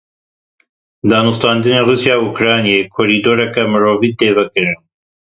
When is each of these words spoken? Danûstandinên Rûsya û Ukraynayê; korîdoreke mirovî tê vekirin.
Danûstandinên 1.09 1.83
Rûsya 1.87 2.15
û 2.21 2.23
Ukraynayê; 2.31 2.81
korîdoreke 2.95 3.63
mirovî 3.73 4.11
tê 4.19 4.29
vekirin. 4.37 4.79